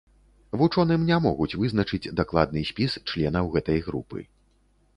Вучоным 0.59 1.01
не 1.09 1.17
могуць 1.25 1.57
вызначыць 1.63 2.11
дакладны 2.21 2.65
спіс 2.73 2.91
членаў 3.09 3.53
гэтай 3.57 3.79
групы. 3.89 4.19